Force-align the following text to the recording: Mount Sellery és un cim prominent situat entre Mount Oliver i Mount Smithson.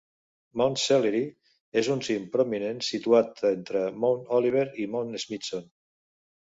Mount 0.61 0.77
Sellery 0.83 1.21
és 1.83 1.91
un 1.97 2.01
cim 2.09 2.25
prominent 2.37 2.83
situat 2.89 3.47
entre 3.53 3.87
Mount 4.01 4.27
Oliver 4.43 4.69
i 4.89 4.93
Mount 4.99 5.19
Smithson. 5.29 5.75